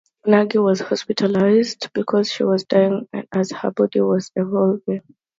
Nagi 0.25 0.55
was 0.57 0.79
hospitalized 0.79 1.93
because 1.93 2.31
she 2.31 2.41
was 2.43 2.63
dying 2.63 3.07
as 3.31 3.51
her 3.51 3.69
body 3.69 3.99
was 4.01 4.31
evolving. 4.35 5.03